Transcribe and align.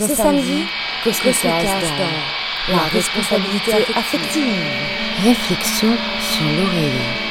Ce 0.00 0.14
samedi, 0.14 0.64
qu'est-ce 1.04 1.20
que 1.20 1.32
ça 1.32 1.48
dans 1.48 2.76
la 2.76 2.82
responsabilité 2.84 3.72
affective 3.94 4.42
Réflexion 5.22 5.88
sur 6.20 6.44
l'oreiller. 6.44 7.30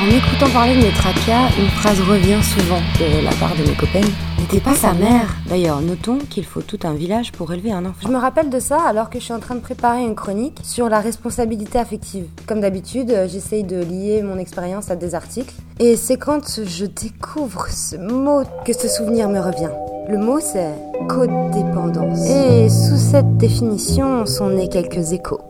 En 0.00 0.08
écoutant 0.08 0.50
parler 0.52 0.74
de 0.74 0.86
mes 0.86 0.92
tracas, 0.92 1.50
une 1.56 1.68
phrase 1.68 2.00
revient 2.00 2.42
souvent 2.42 2.80
de 2.98 3.24
la 3.24 3.30
part 3.36 3.54
de 3.54 3.62
mes 3.62 3.76
copaines. 3.76 4.10
N'était 4.40 4.58
pas 4.58 4.74
sa 4.74 4.92
mère. 4.92 5.36
D'ailleurs, 5.48 5.80
notons 5.82 6.18
qu'il 6.18 6.44
faut 6.44 6.62
tout 6.62 6.80
un 6.82 6.94
village 6.94 7.30
pour 7.30 7.52
élever 7.52 7.70
un 7.70 7.84
enfant. 7.84 8.08
Je 8.08 8.08
me 8.08 8.18
rappelle 8.18 8.50
de 8.50 8.58
ça 8.58 8.80
alors 8.82 9.08
que 9.08 9.20
je 9.20 9.24
suis 9.24 9.32
en 9.32 9.38
train 9.38 9.54
de 9.54 9.60
préparer 9.60 10.02
une 10.02 10.16
chronique 10.16 10.58
sur 10.64 10.88
la 10.88 10.98
responsabilité 10.98 11.78
affective. 11.78 12.26
Comme 12.46 12.60
d'habitude, 12.60 13.14
j'essaye 13.28 13.62
de 13.62 13.76
lier 13.76 14.22
mon 14.22 14.38
expérience 14.38 14.90
à 14.90 14.96
des 14.96 15.14
articles. 15.14 15.54
Et 15.78 15.94
c'est 15.94 16.16
quand 16.16 16.60
je 16.64 16.86
découvre 16.86 17.68
ce 17.68 17.94
mot 17.94 18.42
que 18.64 18.72
ce 18.72 18.88
souvenir 18.88 19.28
me 19.28 19.38
revient. 19.38 19.70
Le 20.06 20.18
mot 20.18 20.38
c'est 20.38 20.74
codépendance. 21.08 22.28
Et 22.28 22.68
sous 22.68 22.98
cette 22.98 23.38
définition 23.38 24.26
sont 24.26 24.50
nés 24.50 24.68
quelques 24.68 25.12
échos. 25.12 25.40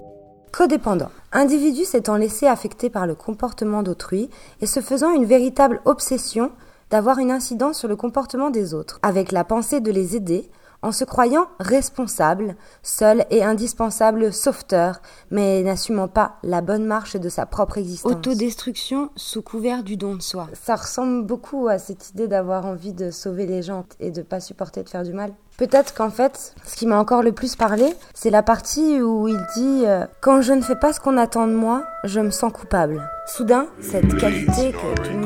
Codépendant. 0.52 1.10
Individu 1.32 1.84
s'étant 1.84 2.16
laissé 2.16 2.46
affecter 2.46 2.88
par 2.88 3.08
le 3.08 3.16
comportement 3.16 3.82
d'autrui 3.82 4.30
et 4.60 4.66
se 4.66 4.78
faisant 4.78 5.12
une 5.12 5.24
véritable 5.24 5.80
obsession 5.84 6.52
d'avoir 6.90 7.18
une 7.18 7.32
incidence 7.32 7.78
sur 7.78 7.88
le 7.88 7.96
comportement 7.96 8.50
des 8.50 8.74
autres, 8.74 9.00
avec 9.02 9.32
la 9.32 9.42
pensée 9.42 9.80
de 9.80 9.90
les 9.90 10.14
aider, 10.14 10.48
en 10.84 10.92
se 10.92 11.04
croyant 11.04 11.48
responsable, 11.58 12.56
seul 12.82 13.24
et 13.30 13.42
indispensable 13.42 14.32
sauveteur, 14.32 15.00
mais 15.30 15.62
n'assumant 15.62 16.08
pas 16.08 16.36
la 16.42 16.60
bonne 16.60 16.84
marche 16.84 17.16
de 17.16 17.28
sa 17.30 17.46
propre 17.46 17.78
existence. 17.78 18.12
Autodestruction 18.12 19.10
sous 19.16 19.40
couvert 19.42 19.82
du 19.82 19.96
don 19.96 20.14
de 20.14 20.22
soi. 20.22 20.46
Ça 20.52 20.76
ressemble 20.76 21.24
beaucoup 21.24 21.68
à 21.68 21.78
cette 21.78 22.10
idée 22.10 22.28
d'avoir 22.28 22.66
envie 22.66 22.92
de 22.92 23.10
sauver 23.10 23.46
les 23.46 23.62
gens 23.62 23.86
et 23.98 24.10
de 24.10 24.20
pas 24.20 24.40
supporter 24.40 24.82
de 24.82 24.88
faire 24.88 25.04
du 25.04 25.14
mal. 25.14 25.32
Peut-être 25.56 25.94
qu'en 25.94 26.10
fait, 26.10 26.54
ce 26.66 26.74
qui 26.74 26.86
m'a 26.86 26.98
encore 26.98 27.22
le 27.22 27.32
plus 27.32 27.54
parlé, 27.54 27.86
c'est 28.12 28.30
la 28.30 28.42
partie 28.42 29.00
où 29.00 29.28
il 29.28 29.38
dit 29.54 29.84
euh, 29.86 30.04
Quand 30.20 30.42
je 30.42 30.52
ne 30.52 30.60
fais 30.60 30.74
pas 30.74 30.92
ce 30.92 30.98
qu'on 30.98 31.16
attend 31.16 31.46
de 31.46 31.54
moi, 31.54 31.84
je 32.02 32.18
me 32.18 32.30
sens 32.30 32.52
coupable. 32.52 33.08
Soudain, 33.26 33.66
cette 33.80 34.16
qualité 34.16 34.72
que 34.72 35.00
tout 35.00 35.12
le 35.12 35.18
monde 35.18 35.23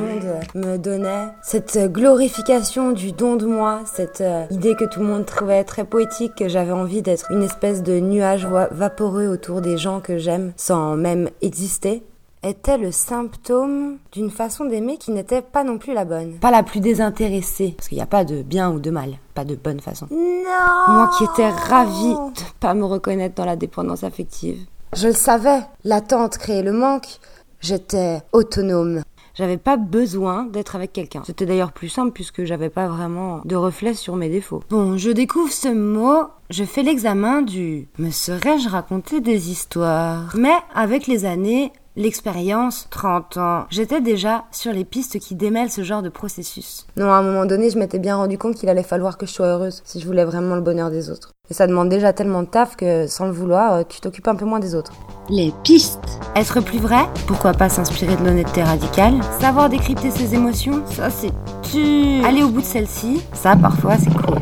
me 0.54 0.76
donnait, 0.76 1.28
cette 1.42 1.78
glorification 1.92 2.92
du 2.92 3.12
don 3.12 3.36
de 3.36 3.46
moi, 3.46 3.80
cette 3.92 4.20
euh, 4.20 4.44
idée 4.50 4.74
que 4.74 4.84
tout 4.84 5.00
le 5.00 5.06
monde 5.06 5.26
trouvait 5.26 5.64
très 5.64 5.84
poétique, 5.84 6.34
que 6.36 6.48
j'avais 6.48 6.72
envie 6.72 7.02
d'être 7.02 7.30
une 7.30 7.42
espèce 7.42 7.82
de 7.82 8.00
nuage 8.00 8.46
vaporeux 8.70 9.26
autour 9.26 9.60
des 9.60 9.76
gens 9.76 10.00
que 10.00 10.18
j'aime 10.18 10.52
sans 10.56 10.96
même 10.96 11.30
exister, 11.42 12.02
était 12.42 12.78
le 12.78 12.92
symptôme 12.92 13.98
d'une 14.12 14.30
façon 14.30 14.64
d'aimer 14.64 14.96
qui 14.96 15.10
n'était 15.10 15.42
pas 15.42 15.64
non 15.64 15.78
plus 15.78 15.92
la 15.92 16.04
bonne. 16.04 16.34
Pas 16.34 16.50
la 16.50 16.62
plus 16.62 16.80
désintéressée, 16.80 17.74
parce 17.76 17.88
qu'il 17.88 17.96
n'y 17.96 18.02
a 18.02 18.06
pas 18.06 18.24
de 18.24 18.42
bien 18.42 18.70
ou 18.70 18.78
de 18.78 18.90
mal, 18.90 19.14
pas 19.34 19.44
de 19.44 19.56
bonne 19.56 19.80
façon. 19.80 20.06
Non 20.10 20.94
Moi 20.94 21.10
qui 21.16 21.24
étais 21.24 21.48
ravie 21.48 22.14
de 22.14 22.42
pas 22.60 22.74
me 22.74 22.84
reconnaître 22.84 23.34
dans 23.34 23.44
la 23.44 23.56
dépendance 23.56 24.04
affective. 24.04 24.58
Je 24.94 25.08
le 25.08 25.14
savais, 25.14 25.60
l'attente 25.84 26.38
créait 26.38 26.62
le 26.62 26.72
manque, 26.72 27.18
j'étais 27.60 28.20
autonome. 28.32 29.02
J'avais 29.38 29.56
pas 29.56 29.76
besoin 29.76 30.46
d'être 30.46 30.74
avec 30.74 30.92
quelqu'un. 30.92 31.22
C'était 31.24 31.46
d'ailleurs 31.46 31.70
plus 31.70 31.88
simple 31.88 32.10
puisque 32.10 32.42
j'avais 32.42 32.70
pas 32.70 32.88
vraiment 32.88 33.40
de 33.44 33.54
reflet 33.54 33.94
sur 33.94 34.16
mes 34.16 34.28
défauts. 34.28 34.64
Bon, 34.68 34.96
je 34.96 35.10
découvre 35.10 35.52
ce 35.52 35.68
mot, 35.68 36.24
je 36.50 36.64
fais 36.64 36.82
l'examen 36.82 37.42
du 37.42 37.86
me 37.98 38.10
serais-je 38.10 38.68
raconté 38.68 39.20
des 39.20 39.52
histoires 39.52 40.34
Mais 40.36 40.56
avec 40.74 41.06
les 41.06 41.24
années, 41.24 41.70
l'expérience, 41.98 42.86
30 42.90 43.36
ans, 43.36 43.64
j'étais 43.70 44.00
déjà 44.00 44.44
sur 44.52 44.72
les 44.72 44.84
pistes 44.84 45.18
qui 45.18 45.34
démêlent 45.34 45.70
ce 45.70 45.82
genre 45.82 46.00
de 46.00 46.08
processus. 46.08 46.86
Non, 46.96 47.12
à 47.12 47.16
un 47.16 47.22
moment 47.22 47.44
donné, 47.44 47.70
je 47.70 47.78
m'étais 47.78 47.98
bien 47.98 48.16
rendu 48.16 48.38
compte 48.38 48.54
qu'il 48.54 48.68
allait 48.68 48.82
falloir 48.82 49.18
que 49.18 49.26
je 49.26 49.32
sois 49.32 49.48
heureuse 49.48 49.82
si 49.84 50.00
je 50.00 50.06
voulais 50.06 50.24
vraiment 50.24 50.54
le 50.54 50.60
bonheur 50.60 50.90
des 50.90 51.10
autres. 51.10 51.32
Et 51.50 51.54
ça 51.54 51.66
demande 51.66 51.88
déjà 51.88 52.12
tellement 52.12 52.42
de 52.42 52.48
taf 52.48 52.76
que, 52.76 53.06
sans 53.06 53.26
le 53.26 53.32
vouloir, 53.32 53.72
euh, 53.74 53.82
tu 53.86 54.00
t'occupes 54.00 54.28
un 54.28 54.36
peu 54.36 54.44
moins 54.44 54.60
des 54.60 54.74
autres. 54.74 54.92
Les 55.28 55.52
pistes. 55.64 56.20
Être 56.36 56.60
plus 56.60 56.78
vrai 56.78 57.04
Pourquoi 57.26 57.52
pas 57.52 57.68
s'inspirer 57.68 58.16
de 58.16 58.24
l'honnêteté 58.24 58.62
radicale? 58.62 59.14
Savoir 59.40 59.68
décrypter 59.68 60.10
ses 60.10 60.34
émotions? 60.34 60.84
Ça, 60.86 61.10
c'est 61.10 61.32
tu. 61.70 62.24
Aller 62.24 62.42
au 62.42 62.48
bout 62.48 62.60
de 62.60 62.66
celle-ci 62.66 63.22
Ça, 63.32 63.56
parfois, 63.56 63.96
c'est 63.98 64.12
cool 64.12 64.38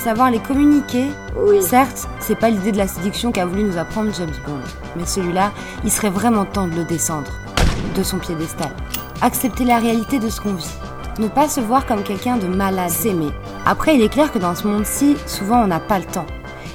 savoir 0.00 0.30
les 0.30 0.38
communiquer. 0.38 1.06
Oui. 1.36 1.62
Certes, 1.62 2.08
c'est 2.20 2.38
pas 2.38 2.50
l'idée 2.50 2.72
de 2.72 2.78
la 2.78 2.88
séduction 2.88 3.32
qu'a 3.32 3.46
voulu 3.46 3.64
nous 3.64 3.78
apprendre 3.78 4.12
James 4.14 4.30
Bond, 4.46 4.60
mais 4.96 5.06
celui-là, 5.06 5.52
il 5.84 5.90
serait 5.90 6.10
vraiment 6.10 6.44
temps 6.44 6.68
de 6.68 6.74
le 6.74 6.84
descendre 6.84 7.30
de 7.96 8.02
son 8.02 8.18
piédestal. 8.18 8.70
Accepter 9.22 9.64
la 9.64 9.78
réalité 9.78 10.18
de 10.18 10.28
ce 10.28 10.40
qu'on 10.40 10.54
vit. 10.54 10.74
Ne 11.18 11.28
pas 11.28 11.48
se 11.48 11.60
voir 11.60 11.86
comme 11.86 12.02
quelqu'un 12.02 12.36
de 12.36 12.46
malade, 12.46 12.90
s'aimer. 12.90 13.30
Après, 13.66 13.96
il 13.96 14.02
est 14.02 14.08
clair 14.08 14.32
que 14.32 14.38
dans 14.38 14.54
ce 14.54 14.66
monde-ci, 14.66 15.16
souvent 15.26 15.62
on 15.62 15.66
n'a 15.66 15.80
pas 15.80 15.98
le 15.98 16.04
temps 16.04 16.26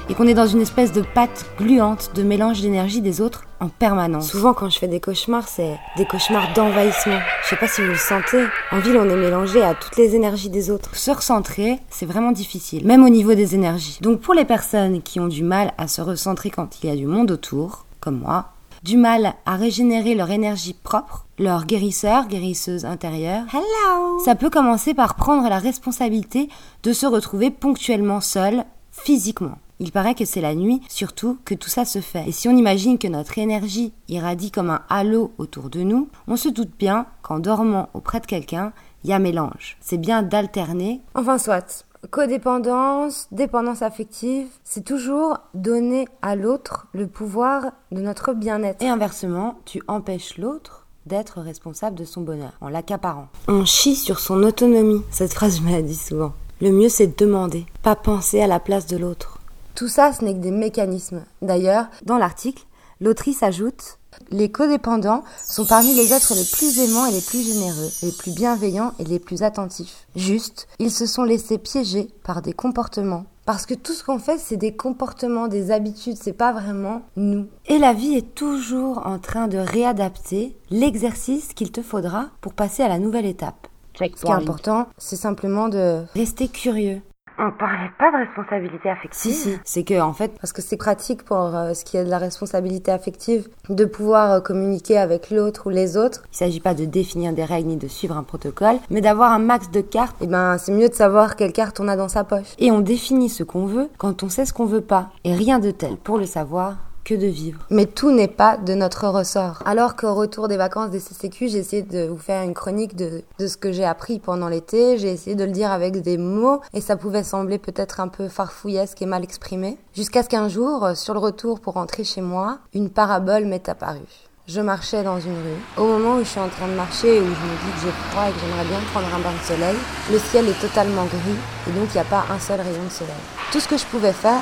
et 0.10 0.16
qu'on 0.16 0.28
est 0.28 0.34
dans 0.34 0.48
une 0.48 0.62
espèce 0.62 0.92
de 0.92 1.02
pâte 1.02 1.46
gluante 1.58 2.12
de 2.16 2.24
mélange 2.24 2.62
d'énergie 2.62 3.02
des 3.02 3.22
autres 3.22 3.44
en 3.64 3.70
permanence. 3.70 4.30
Souvent, 4.30 4.54
quand 4.54 4.70
je 4.70 4.78
fais 4.78 4.88
des 4.88 5.00
cauchemars, 5.00 5.48
c'est 5.48 5.80
des 5.96 6.06
cauchemars 6.06 6.54
d'envahissement. 6.54 7.20
Je 7.44 7.50
sais 7.50 7.56
pas 7.56 7.68
si 7.68 7.82
vous 7.82 7.92
le 7.92 7.96
sentez. 7.96 8.44
En 8.72 8.80
ville, 8.80 8.98
on 8.98 9.10
est 9.10 9.16
mélangé 9.16 9.64
à 9.64 9.74
toutes 9.74 9.96
les 9.98 10.16
énergies 10.16 10.50
des 10.50 10.70
autres. 10.70 10.96
Se 10.96 11.12
recentrer, 11.12 11.80
c'est 11.90 12.06
vraiment 12.06 12.32
difficile, 12.32 12.86
même 12.86 13.04
au 13.04 13.10
niveau 13.10 13.34
des 13.34 13.56
énergies. 13.56 13.98
Donc, 14.02 14.20
pour 14.20 14.34
les 14.34 14.46
personnes 14.46 15.02
qui 15.02 15.20
ont 15.20 15.28
du 15.28 15.44
mal 15.44 15.74
à 15.78 15.88
se 15.88 16.02
recentrer 16.02 16.50
quand 16.50 16.84
il 16.84 16.90
y 16.90 16.92
a 16.92 16.96
du 16.96 17.08
monde 17.08 17.32
autour, 17.32 17.86
comme 18.02 18.20
moi, 18.20 18.50
du 18.84 18.98
mal 18.98 19.34
à 19.46 19.56
régénérer 19.56 20.14
leur 20.14 20.30
énergie 20.30 20.74
propre, 20.74 21.26
leur 21.40 21.66
guérisseur, 21.66 22.28
guérisseuse 22.28 22.84
intérieure. 22.84 23.46
Hello 23.54 24.20
Ça 24.26 24.36
peut 24.36 24.50
commencer 24.50 24.94
par 24.94 25.16
prendre 25.16 25.48
la 25.48 25.60
responsabilité 25.60 26.50
de 26.84 26.92
se 26.92 27.06
retrouver 27.06 27.50
ponctuellement 27.50 28.20
seul, 28.20 28.66
physiquement. 28.92 29.58
Il 29.80 29.92
paraît 29.92 30.16
que 30.16 30.26
c'est 30.26 30.42
la 30.42 30.56
nuit, 30.56 30.82
surtout, 30.88 31.38
que 31.46 31.56
tout 31.56 31.70
ça 31.70 31.86
se 31.86 32.00
fait. 32.00 32.28
Et 32.28 32.32
si 32.32 32.48
on 32.48 32.56
imagine 32.56 32.98
que 32.98 33.08
notre 33.08 33.38
énergie 33.38 33.94
irradie 34.08 34.52
comme 34.52 34.70
un 34.70 34.82
halo 34.90 35.32
autour 35.38 35.70
de 35.70 35.82
nous, 35.82 36.10
on 36.28 36.38
se 36.38 36.50
doute 36.50 36.72
bien 36.78 37.06
qu'en 37.22 37.40
dormant 37.40 37.90
auprès 37.94 38.20
de 38.20 38.26
quelqu'un, 38.26 38.74
il 39.04 39.10
y 39.10 39.14
a 39.14 39.20
mélange. 39.20 39.78
C'est 39.82 39.98
bien 39.98 40.24
d'alterner. 40.24 41.02
Enfin, 41.16 41.38
soit. 41.38 41.86
Codépendance, 42.12 43.28
dépendance 43.32 43.82
affective, 43.82 44.48
c'est 44.64 44.84
toujours 44.84 45.38
donner 45.54 46.06
à 46.22 46.36
l'autre 46.36 46.88
le 46.94 47.08
pouvoir 47.08 47.72
de 47.92 48.02
notre 48.02 48.34
bien-être. 48.34 48.82
Et 48.84 48.90
inversement, 48.90 49.56
tu 49.64 49.82
empêches 49.88 50.38
l'autre 50.38 50.86
d'être 51.06 51.40
responsable 51.40 51.98
de 51.98 52.06
son 52.06 52.22
bonheur 52.22 52.52
en 52.62 52.70
l'accaparant. 52.70 53.28
On 53.48 53.66
chie 53.66 53.96
sur 53.96 54.20
son 54.20 54.44
autonomie. 54.44 55.02
Cette 55.12 55.34
phrase, 55.34 55.58
je 55.58 55.62
me 55.64 55.72
la 55.72 55.82
dis 55.82 55.96
souvent. 55.96 56.34
Le 56.62 56.72
mieux, 56.72 56.90
c'est 56.90 57.08
de 57.08 57.26
demander, 57.26 57.66
pas 57.82 57.96
penser 57.96 58.42
à 58.42 58.48
la 58.48 58.60
place 58.60 58.86
de 58.88 58.98
l'autre. 58.98 59.40
Tout 59.76 59.88
ça, 59.88 60.14
ce 60.14 60.24
n'est 60.24 60.34
que 60.34 60.40
des 60.40 60.52
mécanismes. 60.52 61.24
D'ailleurs, 61.42 61.88
dans 62.06 62.18
l'article, 62.18 62.66
l'autrice 63.00 63.44
ajoute 63.44 63.98
les 64.32 64.50
codépendants 64.50 65.24
sont 65.44 65.66
parmi 65.66 65.94
les 65.94 66.14
êtres 66.14 66.34
les 66.36 66.46
plus 66.46 66.80
aimants 66.80 67.06
et 67.06 67.12
les 67.12 67.22
plus 67.22 67.42
généreux, 67.42 67.90
les 68.02 68.12
plus 68.12 68.32
bienveillants 68.32 68.94
et 69.00 69.04
les 69.04 69.20
plus 69.20 69.44
attentifs. 69.44 70.08
Juste, 70.16 70.68
ils 70.80 70.92
se 70.92 71.06
sont 71.06 71.24
laissés 71.24 71.58
piéger 71.58 72.10
par 72.24 72.42
des 72.42 72.54
comportements. 72.54 73.26
Parce 73.46 73.66
que 73.66 73.74
tout 73.74 73.92
ce 73.92 74.04
qu'on 74.06 74.20
fait, 74.20 74.38
c'est 74.38 74.56
des 74.56 74.74
comportements, 74.74 75.50
des 75.50 75.72
habitudes, 75.72 76.18
c'est 76.18 76.32
pas 76.32 76.54
vraiment 76.54 77.02
nous. 77.18 77.48
Et 77.68 77.78
la 77.78 77.94
vie 77.94 78.14
est 78.14 78.34
toujours 78.34 79.06
en 79.06 79.20
train 79.20 79.48
de 79.48 79.58
réadapter 79.58 80.56
l'exercice 80.70 81.54
qu'il 81.54 81.72
te 81.72 81.82
faudra 81.82 82.28
pour 82.40 82.54
passer 82.54 82.84
à 82.84 82.88
la 82.88 83.00
nouvelle 83.00 83.26
étape. 83.26 83.68
Ce 83.96 84.06
qui 84.06 84.26
est 84.26 84.32
important, 84.32 84.88
c'est 84.98 85.18
simplement 85.18 85.68
de 85.68 86.04
rester 86.16 86.48
curieux, 86.48 87.02
on 87.38 87.52
parlait 87.52 87.92
pas 87.98 88.12
de 88.12 88.18
responsabilité 88.18 88.90
affective. 88.90 89.32
Si, 89.32 89.34
si. 89.34 89.58
C'est 89.64 89.84
que, 89.84 90.00
en 90.00 90.14
fait, 90.14 90.32
parce 90.40 90.54
que 90.54 90.62
c'est 90.62 90.78
pratique 90.78 91.24
pour 91.24 91.56
euh, 91.56 91.74
ce 91.74 91.84
qui 91.84 91.98
est 91.98 92.04
de 92.04 92.10
la 92.10 92.18
responsabilité 92.18 92.92
affective, 92.92 93.48
de 93.70 93.86
pouvoir 93.86 94.32
euh, 94.32 94.40
communiquer 94.40 94.98
avec 94.98 95.30
l'autre 95.32 95.68
ou 95.68 95.70
les 95.70 95.98
autres. 95.98 96.24
Il 96.32 96.38
s'agit 96.38 96.60
pas 96.60 96.74
de 96.74 96.86
définir 96.86 97.34
des 97.34 97.46
règles 97.46 97.70
ni 97.70 97.78
de 97.78 97.88
suivre 97.88 98.18
un 98.18 98.24
protocole, 98.24 98.78
mais 98.90 99.02
d'avoir 99.02 99.32
un 99.32 99.40
max 99.40 99.72
de 99.72 99.82
cartes. 99.82 100.22
Et 100.22 100.26
eh 100.26 100.28
ben, 100.28 100.58
c'est 100.58 100.72
mieux 100.72 100.90
de 100.90 100.94
savoir 100.94 101.36
quelle 101.36 101.54
carte 101.54 101.80
on 101.80 101.88
a 101.88 101.96
dans 101.96 102.10
sa 102.10 102.24
poche. 102.24 102.54
Et 102.60 102.72
on 102.72 102.80
définit 102.80 103.30
ce 103.30 103.44
qu'on 103.44 103.66
veut 103.66 103.90
quand 103.98 104.24
on 104.24 104.30
sait 104.30 104.46
ce 104.46 104.54
qu'on 104.54 104.66
veut 104.66 104.82
pas. 104.82 105.10
Et 105.24 105.34
rien 105.34 105.60
de 105.60 105.72
tel 105.72 105.98
pour 105.98 106.18
le 106.18 106.26
savoir 106.26 106.78
que 107.04 107.14
de 107.14 107.28
vivre. 107.28 107.60
Mais 107.70 107.86
tout 107.86 108.12
n'est 108.12 108.28
pas 108.28 108.58
de 108.58 108.74
notre 108.74 109.08
ressort. 109.08 109.62
Alors 109.66 109.96
qu'au 109.96 110.14
retour 110.14 110.48
des 110.48 110.58
vacances 110.58 110.90
des 110.90 111.00
CCQ, 111.00 111.50
j'ai 111.50 111.58
essayé 111.58 111.82
de 111.82 112.08
vous 112.08 112.18
faire 112.18 112.44
une 112.44 112.54
chronique 112.54 112.96
de, 112.96 113.24
de 113.40 113.48
ce 113.48 113.58
que 113.58 113.72
j'ai 113.72 113.86
appris 113.86 114.20
pendant 114.20 114.48
l'été. 114.48 114.98
J'ai 114.98 115.12
essayé 115.12 115.36
de 115.36 115.44
le 115.44 115.52
dire 115.52 115.72
avec 115.72 116.02
des 116.02 116.18
mots 116.18 116.62
et 116.74 116.82
ça 116.82 116.96
pouvait 116.96 117.24
sembler 117.24 117.58
peut-être 117.58 118.00
un 118.00 118.08
peu 118.08 118.28
farfouillesque 118.28 119.02
et 119.02 119.06
mal 119.06 119.24
exprimé. 119.24 119.78
Jusqu'à 119.94 120.24
ce 120.24 120.30
qu'un 120.30 120.48
jour, 120.48 120.90
sur 120.96 121.14
le 121.14 121.20
retour 121.20 121.60
pour 121.60 121.74
rentrer 121.74 122.04
chez 122.04 122.22
moi, 122.22 122.60
une 122.74 122.90
parabole 122.90 123.46
m'est 123.46 123.70
apparue. 123.70 124.00
Je 124.46 124.60
marchais 124.60 125.04
dans 125.04 125.22
une 125.22 125.38
rue. 125.38 125.62
Au 125.78 125.86
moment 125.86 126.16
où 126.16 126.20
je 126.20 126.28
suis 126.28 126.40
en 126.40 126.50
train 126.50 126.68
de 126.68 126.74
marcher 126.74 127.16
et 127.16 127.22
où 127.22 127.24
je 127.24 127.30
me 127.30 127.34
dis 127.34 127.72
que 127.76 127.86
j'ai 127.86 127.92
froid 128.10 128.28
et 128.28 128.34
que 128.34 128.40
j'aimerais 128.40 128.66
bien 128.66 128.80
prendre 128.92 129.08
un 129.08 129.20
bain 129.20 129.32
de 129.32 129.46
soleil, 129.46 129.78
le 130.12 130.20
ciel 130.20 130.50
est 130.50 130.60
totalement 130.60 131.06
gris 131.06 131.40
et 131.70 131.72
donc 131.72 131.88
il 131.92 131.94
n'y 131.94 132.02
a 132.02 132.04
pas 132.04 132.26
un 132.30 132.38
seul 132.40 132.60
rayon 132.60 132.84
de 132.84 132.92
soleil. 132.92 133.16
Tout 133.54 133.62
ce 133.62 133.70
que 133.70 133.78
je 133.78 133.86
pouvais 133.86 134.12
faire, 134.12 134.42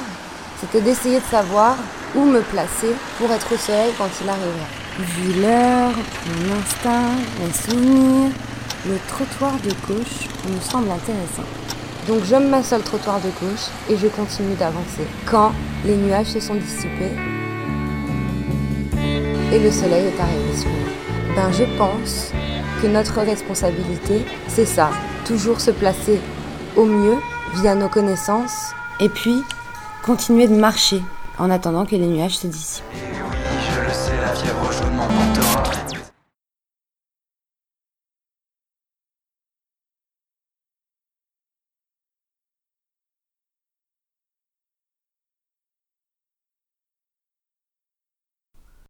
c'était 0.62 0.82
d'essayer 0.82 1.20
de 1.20 1.26
savoir 1.26 1.76
où 2.16 2.24
me 2.24 2.42
placer 2.42 2.94
pour 3.18 3.32
être 3.32 3.52
au 3.52 3.58
soleil 3.58 3.92
quand 3.98 4.10
il 4.22 4.30
arriverait. 4.30 4.80
Vu 5.00 5.42
l'heure, 5.42 5.92
mon 6.28 6.56
instinct, 6.56 7.16
mes 7.40 7.52
souvenirs, 7.52 8.32
le 8.88 8.98
trottoir 9.08 9.54
de 9.64 9.72
gauche 9.88 10.28
me 10.48 10.62
semble 10.62 10.92
intéressant. 10.92 11.48
Donc 12.08 12.24
je 12.26 12.36
me 12.36 12.48
mets 12.48 12.64
sur 12.64 12.78
le 12.78 12.84
trottoir 12.84 13.20
de 13.20 13.30
gauche 13.40 13.70
et 13.90 13.98
je 13.98 14.08
continue 14.08 14.54
d'avancer. 14.56 15.08
Quand 15.26 15.52
les 15.84 15.96
nuages 15.96 16.28
se 16.28 16.40
sont 16.40 16.56
dissipés 16.56 17.16
et 19.52 19.60
le 19.60 19.72
soleil 19.72 20.08
est 20.08 20.22
arrivé 20.22 20.58
sur 20.58 20.70
nous. 20.70 21.36
Ben 21.36 21.52
je 21.52 21.64
pense 21.78 22.32
que 22.82 22.88
notre 22.88 23.20
responsabilité, 23.22 24.26
c'est 24.48 24.66
ça, 24.66 24.92
toujours 25.26 25.60
se 25.60 25.72
placer 25.72 26.20
au 26.76 26.86
mieux 26.86 27.18
via 27.56 27.74
nos 27.74 27.90
connaissances 27.90 28.74
et 29.00 29.10
puis 29.10 29.44
continuer 30.04 30.48
de 30.48 30.56
marcher 30.56 31.02
en 31.38 31.50
attendant 31.50 31.86
que 31.86 31.96
les 31.96 32.08
nuages 32.08 32.38
se 32.38 32.48
dissipent. 32.48 33.31